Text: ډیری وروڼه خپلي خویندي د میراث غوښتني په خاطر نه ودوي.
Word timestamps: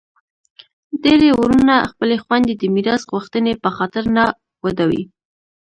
ډیری 1.03 1.29
وروڼه 1.39 1.77
خپلي 1.91 2.17
خویندي 2.23 2.53
د 2.57 2.63
میراث 2.75 3.01
غوښتني 3.11 3.53
په 3.63 3.69
خاطر 3.77 4.03
نه 4.17 4.25
ودوي. 4.63 5.03